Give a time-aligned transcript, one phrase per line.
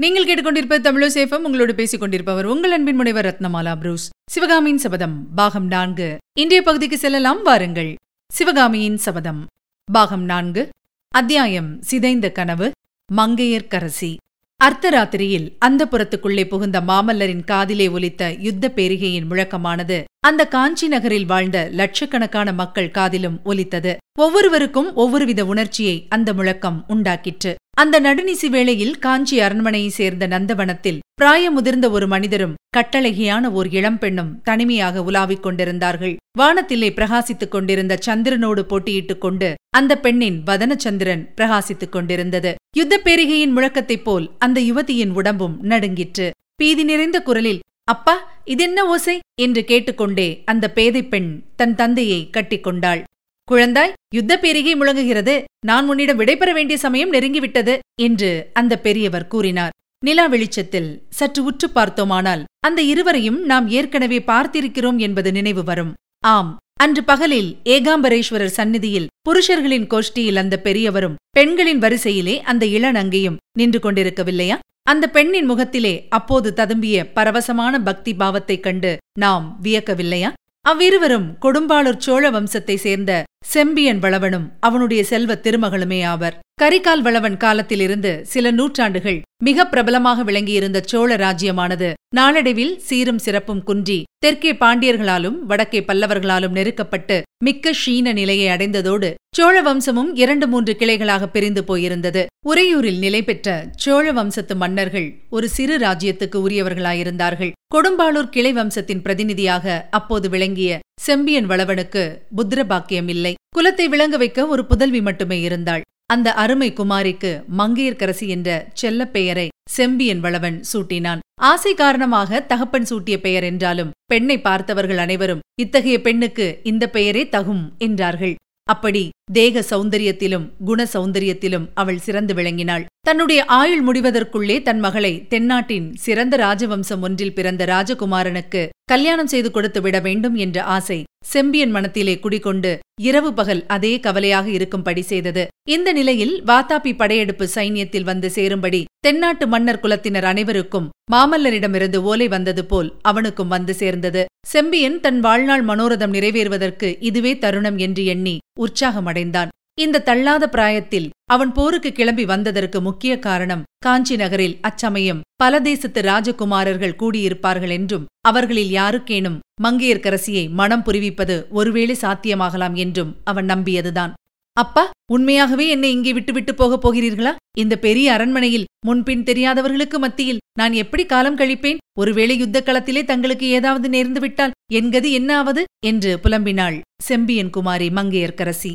[0.00, 4.10] நீங்கள் கேட்டுக்கொண்டிருப்பது தமிழசேஃபம் உங்களோடு பேசிக் கொண்டிருப்பவர் உங்கள் அன்பின் முனைவர் ரத்னமாலா புரூஸ்.
[4.30, 6.18] சிவகாமியின் சபதம் பாகம் நான்கு.
[6.38, 7.94] இன்றைய பகுதிக்கு செல்லலாம் வாருங்கள்.
[8.32, 9.46] சிவகாமியின் சபதம்
[9.92, 10.68] பாகம் நான்கு.
[11.08, 12.70] அத்தியாயம் சிதைந்த கனவு
[13.16, 14.16] மங்கையர்க்கரசி
[14.64, 22.52] அர்த்தராத்திரியில் அந்த புறத்துக்குள்ளே புகுந்த மாமல்லரின் காதிலே ஒலித்த யுத்த பேரிகையின் முழக்கமானது அந்த காஞ்சி நகரில் வாழ்ந்த லட்சக்கணக்கான
[22.52, 23.96] மக்கள் காதிலும் ஒலித்தது.
[24.18, 27.54] ஒவ்வொருவருக்கும் ஒவ்வொருவித உணர்ச்சியை அந்த முழக்கம் உண்டாக்கிற்று.
[27.80, 35.02] அந்த நடுநிசி வேளையில் காஞ்சி அரண்மனையைச் சேர்ந்த நந்தவனத்தில் பிராய முதிர்ந்த ஒரு மனிதரும் கட்டழகியான ஓர் இளம்பெண்ணும் தனிமையாக
[35.02, 36.16] உலாவிக் கொண்டிருந்தார்கள்.
[36.38, 42.54] வானத்திலே பிரகாசித்துக் கொண்டிருந்த சந்திரனோடு போட்டியிட்டுக் கொண்டு அந்த பெண்ணின் வதனச்சந்திரன் பிரகாசித்துக் கொண்டிருந்தது.
[42.76, 46.30] யுத்தப் பேரிகையின் முழக்கத்தைப் போல் அந்த யுவதியின் உடம்பும் நடுங்கிற்று.
[46.56, 49.18] பீதி நிறைந்த குரலில் அப்பா இதென்ன ஓசை?
[49.40, 53.02] என்று கேட்டுக்கொண்டே அந்த பேதைப் பெண் தன் தந்தையை கட்டிக்கொண்டாள்
[53.50, 55.44] குழந்தாய் யுத்த பேரிகை முழங்குகிறது.
[55.66, 59.72] நான் உன்னிடம் விடைபெற வேண்டிய சமயம் நெருங்கிவிட்டது என்று அந்த பெரியவர் கூறினார்.
[60.04, 65.94] நிலா வெளிச்சத்தில் சற்று உற்று பார்த்தோமானால் அந்த இருவரையும் நாம் ஏற்கனவே பார்த்திருக்கிறோம் என்பது நினைவு வரும்.
[66.24, 74.58] ஆம் அன்று பகலில் ஏகாம்பரேஸ்வரர் சந்நிதியில் புருஷர்களின் கோஷ்டியில் அந்த பெரியவரும் பெண்களின் வரிசையிலே அந்த இளநங்கையும் நின்று கொண்டிருக்கவில்லையா?
[74.82, 80.32] அந்த பெண்ணின் முகத்திலே அப்போது ததும்பிய பரவசமான பக்தி பாவத்தைக் கண்டு நாம் வியக்கவில்லையா?
[80.60, 86.36] அவ்விருவரும் கொடும்பாளூர் சோழ வம்சத்தை சேர்ந்த செம்பியன் வளவனும் அவனுடைய செல்வ திருமகளுமே ஆவர்.
[86.62, 94.52] கரிகால் வளவன் காலத்திலிருந்து சில நூற்றாண்டுகள் மிக பிரபலமாக விளங்கியிருந்த சோழ ராஜ்யமானது நாளடைவில் சீரும் சிறப்பும் குன்றி தெற்கே
[94.52, 102.22] பாண்டியர்களாலும் வடக்கே பல்லவர்களாலும் நெருக்கப்பட்டு மிக்க ஷீன நிலையை அடைந்ததோடு சோழ வம்சமும் இரண்டு மூன்று கிளைகளாக பிரிந்து போயிருந்தது.
[102.48, 107.52] உறையூரில் நிலை பெற்ற சோழ வம்சத்து மன்னர்கள் ஒரு சிறு ராஜ்யத்துக்கு உரியவர்களாயிருந்தார்கள்.
[107.74, 112.02] கொடும்பாளூர் கிளை வம்சத்தின் பிரதிநிதியாக அப்போது விளங்கிய செம்பியன் வளவனுக்கு
[112.36, 115.82] புத்திர பாக்கியம் இல்லை குலத்தை விளங்க வைக்க ஒரு புதல்வி மட்டுமே இருந்தாள்.
[116.06, 121.20] அந்த அருமை குமாரிக்கு மங்கையர்க்கரசி என்ற செல்லப் பெயரை செம்பியன் வளவன் சூட்டினான்.
[121.42, 128.34] ஆசை காரணமாக தகப்பன் சூட்டிய பெயர் என்றாலும் பெண்ணை பார்த்தவர்கள் அனைவரும் இத்தகைய பெண்ணுக்கு இந்த பெயரே தகும் என்றார்கள்.
[128.68, 132.84] அப்படி தேக சௌந்தரியத்திலும் குண சௌந்தரியத்திலும் அவள் சிறந்து விளங்கினாள்.
[133.08, 139.96] தன்னுடைய ஆயுள் முடிவதற்குள்ளே தன் மகளை தென்னாட்டின் சிறந்த ராஜவம்சம் ஒன்றில் பிறந்த ராஜகுமாரனுக்கு கல்யாணம் செய்து கொடுத்து விட
[140.00, 140.98] வேண்டும் என்ற ஆசை
[141.32, 142.70] செம்பியன் மனத்திலே குடிகொண்டு
[143.02, 145.42] இரவு பகல் அதே கவலையாக இருக்கும்படி செய்தது.
[145.74, 152.90] இந்த நிலையில் வாத்தாபி படையெடுப்பு சைன்யத்தில் வந்து சேரும்படி தென்னாட்டு மன்னர் குலத்தினர் அனைவருக்கும் மாமல்லரிடமிருந்து ஓலை வந்தது போல்
[153.02, 154.22] அவனுக்கும் வந்து சேர்ந்தது.
[154.48, 159.48] செம்பியன் தன் வாழ்நாள் மனோரதம் நிறைவேறுவதற்கு இதுவே தருணம் என்று எண்ணி உற்சாகமடை அடைந்தான்.
[159.80, 166.98] இந்த தள்ளாத பிராயத்தில் அவன் போருக்கு கிளம்பி வந்ததற்கு முக்கிய காரணம் காஞ்சி நகரில் அச்சமயம் பல தேசத்து ராஜகுமாரர்கள்
[167.02, 174.12] கூடியிருப்பார்கள் என்றும் அவர்களில் யாருக்கேனும் மங்கையர்க்கரசியை மனம் புரிவிப்பது ஒருவேளை சாத்தியமாகலாம் என்றும் அவன் நம்பியதுதான்.
[174.56, 177.32] அப்பா உண்மையாகவே என்னை இங்கே விட்டுவிட்டு போகப் போகிறீர்களா?
[177.58, 181.80] இந்த பெரிய அரண்மனையில் முன்பின் தெரியாதவர்களுக்கு மத்தியில் நான் எப்படி காலம் கழிப்பேன்?
[181.98, 188.74] ஒருவேளை யுத்த களத்திலே தங்களுக்கு ஏதாவது நேர்ந்து விட்டால் என் என்ன ஆவது என்று புலம்பினாள் செம்பியன் குமாரி மங்கையர்க்கரசி.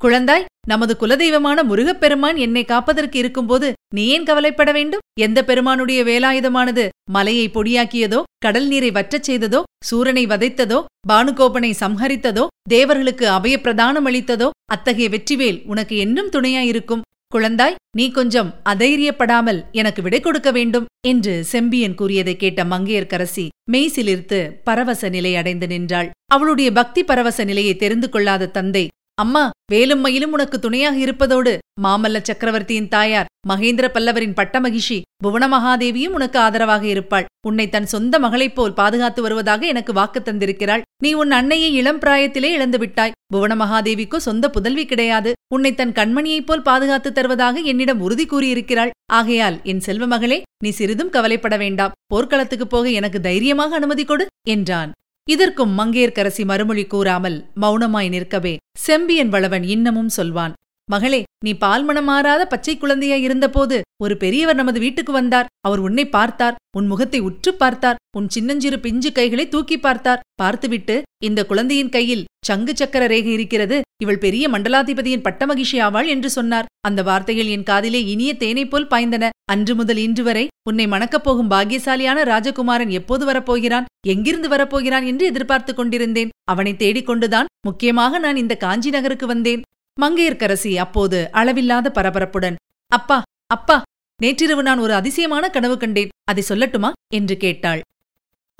[0.00, 5.02] குழந்தாய் நமது குலதெய்வமான முருகப்பெருமான் என்னை காப்பதற்கு இருக்கும்போது நீ ஏன் கவலைப்பட வேண்டும்?
[5.20, 14.08] எந்த பெருமானுடைய வேலாயுதமானது மலையை பொடியாக்கியதோ கடல் நீரை வற்றச் செய்ததோ சூரனை வதைத்ததோ பானுகோபனை சம்ஹரித்ததோ தேவர்களுக்கு அபயப்பிரதானம்
[14.10, 17.04] அளித்ததோ அத்தகைய வெற்றிவேல் உனக்கு என்றும் துணையாயிருக்கும்.
[17.34, 25.08] குழந்தாய் நீ கொஞ்சம் அதைரியப்படாமல் எனக்கு விடை கொடுக்க வேண்டும் என்று செம்பியன் கூறியதை கேட்ட மங்கையர்க்கரசி மெய்சிலிர்த்து பரவச
[25.08, 26.10] நிலை அடைந்து நின்றாள்.
[26.34, 28.84] அவளுடைய பக்தி பரவச நிலையை தெரிந்து கொள்ளாத தந்தை
[29.18, 36.86] அம்மா வேலும் மயிலும் உனக்கு துணையாக இருப்பதோடு மாமல்ல சக்கரவர்த்தியின் தாயார் மகேந்திர பல்லவரின் பட்டமகிஷி புவனமகாதேவியும் உனக்கு ஆதரவாக
[36.86, 37.24] இருப்பாள்.
[37.46, 40.82] உன்னை தன் சொந்த மகளைப் போல் பாதுகாத்து வருவதாக எனக்கு வாக்கு தந்திருக்கிறாள்.
[41.02, 43.12] நீ உன் அன்னையை இளம் பிராயத்திலே இழந்து விட்டாய்.
[43.34, 45.32] புவனமகாதேவிக்கோ சொந்த புதல்வி கிடையாது.
[45.54, 48.90] உன்னை தன் கண்மணியைப் போல் பாதுகாத்து தருவதாக என்னிடம் உறுதி கூறியிருக்கிறாள்.
[49.12, 51.92] ஆகையால் என் செல்வ மகளே நீ சிறிதும் கவலைப்பட வேண்டாம்.
[52.14, 54.92] போர்க்களத்துக்குப் போக எனக்கு தைரியமாக அனுமதி கொடு என்றான்.
[55.28, 60.54] இதற்கும் மங்கையர்க்கரசி மறுமொழி கூறாமல் மௌனமாய் நிற்கவே செம்பியன் வளவன் இன்னமும் சொல்வான்
[60.88, 65.50] மகளே நீ பால்மணம் மாறாத பச்சை குழந்தையா இருந்தபோது ஒரு பெரியவர் நமது வீட்டுக்கு வந்தார்.
[65.60, 66.58] அவர் உன்னை பார்த்தார்.
[66.78, 68.00] உன் முகத்தை உற்று பார்த்தார்.
[68.16, 70.22] உன் சின்னஞ்சிறு பிஞ்சு கைகளை தூக்கி பார்த்தார்.
[70.34, 73.78] பார்த்துவிட்டு இந்த குழந்தையின் கையில் சங்கு சக்கர ரேகை இருக்கிறது.
[74.02, 76.70] இவள் பெரிய மண்டலாதிபதியின் பட்டமகிஷி ஆவாள் என்று சொன்னார்.
[76.80, 79.30] அந்த வார்த்தைகள் என் காதிலே இனிய தேனைப் போல் பாய்ந்தன.
[79.48, 83.84] அன்று முதல் இன்று வரை உன்னை மணக்கப் போகும் பாக்கியசாலியான ராஜகுமாரன் எப்போது வரப்போகிறான்?
[84.06, 86.28] எங்கிருந்து வரப்போகிறான் என்று எதிர்பார்த்துக் கொண்டிருந்தேன்.
[86.48, 89.62] அவனை தேடிக் கொண்டுதான் முக்கியமாக நான் இந்த காஞ்சி நகருக்கு வந்தேன்.
[90.00, 92.54] மங்கையர்க்கரசி அப்போது அளவில்லாத பரபரப்புடன்
[92.86, 93.82] அப்பா அப்பா
[94.22, 96.08] நேற்றிரவு நான் ஒரு அதிசயமான கனவு கண்டேன்.
[96.24, 96.90] அதை சொல்லட்டுமா?
[97.14, 97.80] என்று கேட்டாள்.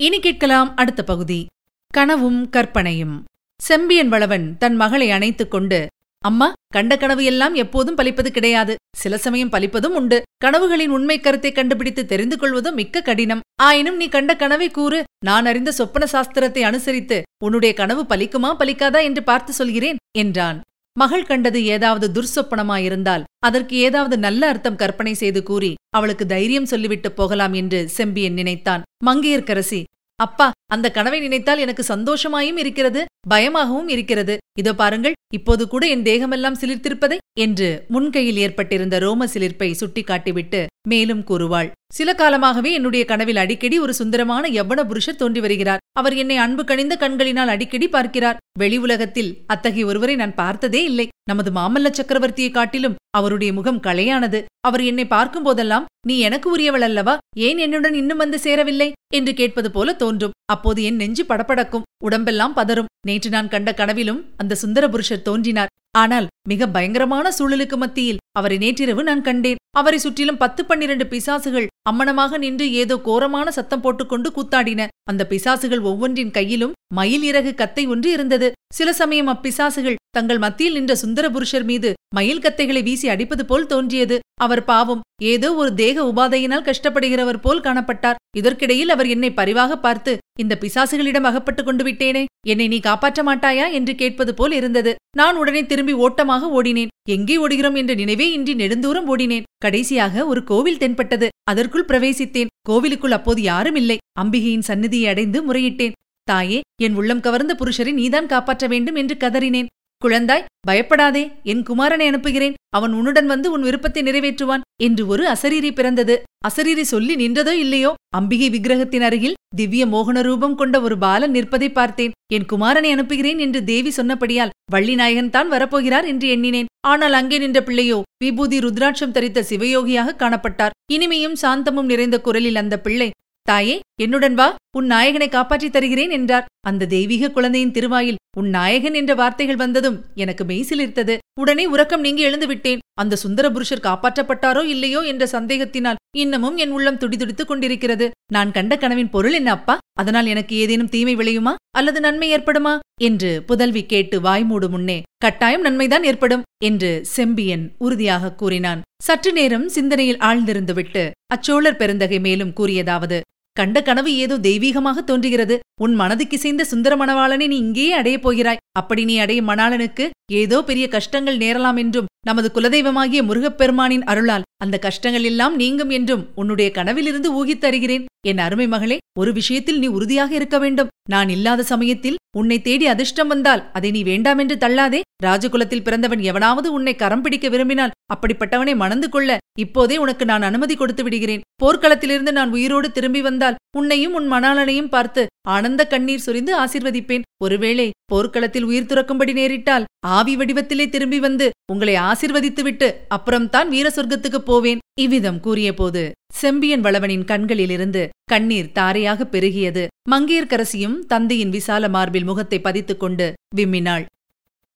[0.03, 0.77] இனி கேட்கலாம்.
[0.77, 1.47] அடுத்த பகுதி.
[1.95, 3.25] கனவும் கற்பனையும்.
[3.63, 5.87] செம்பியன் வளவன் தன் மகளை அணைத்துக் கொண்டு
[6.25, 8.75] அம்மா கண்ட கனவு எல்லாம் எப்போதும் பலிப்பது கிடையாது.
[8.97, 10.19] சில சமயம் பலிப்பதும் உண்டு.
[10.45, 13.43] கனவுகளின் உண்மை கருத்தை கண்டுபிடித்து தெரிந்து கொள்வதும் மிக்க கடினம்.
[13.63, 19.23] ஆயினும் நீ கண்ட கனவை கூறு நான் அறிந்த சொப்பன சாஸ்திரத்தை அனுசரித்து உன்னுடைய கனவு பலிக்குமா பலிக்காதா என்று
[19.23, 20.61] பார்த்து சொல்கிறேன் என்றான்.
[20.97, 27.53] மகள் கண்டது ஏதாவது துர்சொப்பனமாயிருந்தால் அதற்கு ஏதாவது நல்ல அர்த்தம் கற்பனை செய்து கூறி அவளுக்கு தைரியம் சொல்லிவிட்டு போகலாம்
[27.53, 28.85] என்று செம்பியன் நினைத்தான்.
[29.07, 29.81] மங்கையர்க்கரசி
[30.21, 34.39] அப்பா அந்த கனவை நினைத்தால் எனக்கு சந்தோஷமாயும் இருக்கிறது பயமாகவும் இருக்கிறது.
[34.59, 41.71] இதோ பாருங்கள் இப்போது கூட என் தேகமெல்லாம் சிலிர்த்திருப்பதை என்று முன்கையில் ஏற்பட்டிருந்த ரோம சிலிர்ப்பை சுட்டிக்காட்டிவிட்டு மேலும் கூறுவாள்.
[41.93, 45.83] சில காலமாகவே என்னுடைய கனவில் அடிக்கடி ஒரு சுந்தரமான யவ்வன புருஷர் தோன்றி வருகிறார்.
[45.93, 48.41] அவர் என்னை அன்பு கணிந்த கண்களினால் அடிக்கடி பார்க்கிறார்.
[48.59, 51.09] வெளி உலகத்தில் அத்தகைய ஒருவரை நான் பார்த்ததே இல்லை.
[51.31, 54.45] நமது மாமல்ல சக்கரவர்த்தியை காட்டிலும் அவருடைய முகம் களையானது.
[54.61, 57.19] அவர் என்னை பார்க்கும் போதெல்லாம் நீ எனக்கு உரியவள் அல்லவா?
[57.37, 58.93] ஏன் என்னுடன் இன்னும் வந்து சேரவில்லை?
[59.15, 60.35] என்று கேட்பது போல தோன்றும்.
[60.53, 61.87] அப்போது என் நெஞ்சு படபடக்கும்.
[62.05, 62.91] உடம்பெல்லாம் பதறும்.
[63.17, 65.71] நேற்று நான் கண்ட கனவிலும் அந்த சுந்தர புருஷர் தோன்றினார்.
[66.01, 69.61] ஆனால் மிக பயங்கரமான சூழலுக்கு மத்தியில் அவரை நேற்றிரவு நான் கண்டேன்.
[69.81, 74.87] அவரை சுற்றிலும் பத்து பன்னிரண்டு பிசாசுகள் அம்மனமாக நின்று ஏதோ கோரமான சத்தம் போட்டுக்கொண்டு கூத்தாடின.
[75.11, 78.49] அந்த பிசாசுகள் ஒவ்வொன்றின் கையிலும் மயில் இறகு கத்தை ஒன்று இருந்தது.
[78.75, 84.19] சில சமயம் அப்பிசாசுகள் தங்கள் மத்தியில் நின்ற சுந்தர புருஷர் மீது மயில் கத்தைகளை வீசி அடிப்பது போல் தோன்றியது.
[84.41, 88.21] அவர் பாவம் ஏதோ ஒரு தேக உபாதையினால் கஷ்டப்படுகிறவர் போல் காணப்பட்டார்.
[88.37, 93.67] இதற்கிடையில் அவர் என்னை பரிவாக பார்த்து இந்த பிசாசுகளிடம் அகப்பட்டுக் கொண்டு விட்டேனே என்னை நீ காப்பாற்ற மாட்டாயா?
[93.71, 94.95] என்று கேட்பது போல் இருந்தது.
[95.17, 96.93] நான் உடனே திரும்பி ஓட்டமாக ஓடினேன்.
[97.09, 97.77] எங்கே ஓடுகிறோம்?
[97.77, 99.49] என்ற நினைவே இன்றி நெடுந்தூரம் ஓடினேன்.
[99.59, 101.29] கடைசியாக ஒரு கோவில் தென்பட்டது.
[101.51, 102.53] அதற்குள் பிரவேசித்தேன்.
[102.69, 103.99] கோவிலுக்குள் அப்போது யாரும் இல்லை.
[104.21, 105.93] அம்பிகையின் சந்நிதியை அடைந்து முறையிட்டேன்.
[106.23, 109.67] தாயே என் உள்ளம் கவர்ந்த புருஷரை நீதான் காப்பாற்ற வேண்டும் என்று கதறினேன்.
[110.07, 112.57] குழந்தாய் பயப்படாதே என் குமாரனை அனுப்புகிறேன்.
[112.77, 116.15] அவன் உன்னுடன் வந்து உன் விருப்பத்தை நிறைவேற்றுவான் என்று ஒரு அசரீரி பிறந்தது.
[116.49, 117.91] அசரீரி சொல்லி நின்றதோ இல்லையோ?
[118.19, 122.15] அம்பிகை விக்கிரகத்தின் அருகில் திவ்ய மோகன ரூபம் கொண்ட ஒரு பாலன் நிற்பதை பார்த்தேன்.
[122.37, 126.71] என் குமாரனை அனுப்புகிறேன் என்று தேவி சொன்னபடியால் வள்ளிநாயகன் தான் வரப்போகிறார் என்று எண்ணினேன்.
[126.93, 130.77] ஆனால் அங்கே நின்ற பிள்ளையோ விபூதி ருத்ராட்சம் தரித்த சிவயோகியாக காணப்பட்டார்.
[130.95, 133.09] இனிமையும் சாந்தமும் நிறைந்த குரலில் அந்த பிள்ளை
[133.47, 136.47] தாயே என்னுடன் வா உன் நாயகனை காப்பாற்றித் தருகிறேன் என்றார்.
[136.67, 141.15] அந்த தெய்வீக குழந்தையின் திருவாயில் உன் நாயகன் என்ற வார்த்தைகள் வந்ததும் எனக்கு மெய்சிலிருத்தது.
[141.41, 142.79] உடனே உறக்கம் நீங்கி எழுந்து விட்டேன்.
[143.01, 148.11] அந்த சுந்தர புருஷர் காப்பாற்றப்பட்டாரோ இல்லையோ என்ற சந்தேகத்தினால் இன்னமும் என் உள்ளம் துடிதுடித்துக் கொண்டிருக்கிறது.
[148.33, 149.79] நான் கண்ட கனவின் பொருள் என்ன அப்பா?
[149.99, 151.55] அதனால் எனக்கு ஏதேனும் தீமை விளையுமா?
[151.77, 152.79] அல்லது நன்மை ஏற்படுமா?
[153.01, 158.83] என்று புதல்வி கேட்டு வாய்மூடு முன்னே கட்டாயம் நன்மைதான் ஏற்படும் என்று செம்பியன் உறுதியாக கூறினான்.
[159.03, 163.21] சற்று நேரம் சிந்தனையில் ஆழ்ந்திருந்துவிட்டு அச்சோழர் பெருந்தகை மேலும் கூறியதாவது
[163.57, 165.55] கண்ட கனவு ஏதோ தெய்வீகமாக தோன்றுகிறது.
[165.85, 168.63] உன் மனதுக்கிசைந்த சுந்தர மணவாளனை நீ இங்கேயே அடையப் போகிறாய்.
[168.81, 170.05] அப்படி நீ அடையும் மணாளனுக்கு
[170.43, 176.69] ஏதோ பெரிய கஷ்டங்கள் நேரலாம் என்றும் நமது குலதெய்வமாகிய முருகப்பெருமானின் அருளால் அந்த கஷ்டங்கள் எல்லாம் நீங்கும் என்றும் உன்னுடைய
[176.71, 180.91] கனவிலிருந்து ஊகித்தருகிறேன் என் அருமை மகளே ஒரு விஷயத்தில் நீ உறுதியாக இருக்க வேண்டும்.
[181.13, 185.01] நான் இல்லாத சமயத்தில் உன்னை தேடி அதிர்ஷ்டம் வந்தால் அதை நீ வேண்டாமென்று தள்ளாதே.
[185.25, 191.03] ராஜகுலத்தில் பிறந்தவன் எவனாவது உன்னை கரம் பிடிக்க விரும்பினால் அப்படிப்பட்டவனை மணந்து கொள்ள இப்போதே உனக்கு நான் அனுமதி கொடுத்து
[191.03, 191.45] விடுகிறேன்.
[191.63, 195.25] போர்க்களத்திலிருந்து நான் உயிரோடு திரும்பி வந்தால் உன்னையும் உன் மணாளனையும் பார்த்து
[195.55, 197.27] ஆனந்த கண்ணீர் சொரிந்து ஆசிர்வதிப்பேன்.
[197.45, 204.79] ஒருவேளை போர்க்களத்தில் உயிர் துறக்கும்படி நேரிட்டால் ஆவி வடிவத்திலே திரும்பி வந்து உங்களை ஆசிர்வதித்துவிட்டு அப்புறம்தான் வீர சொர்க்கத்துக்கு போவேன்
[205.01, 209.87] இவ்விதம் கூறியபோது செம்பியன் வளவனின் கண்களிலிருந்து கண்ணீர் தாரையாக பெருகியது.
[210.11, 214.05] மங்கையர்க்கரசியும் தந்தையின் விசால மார்பில் முகத்தை பதித்துக் கொண்டு விம்மினாள்.